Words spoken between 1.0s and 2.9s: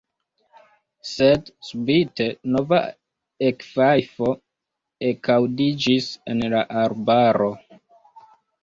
Sed subite nova